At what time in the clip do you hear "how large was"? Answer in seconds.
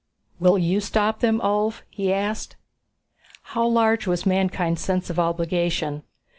3.53-4.25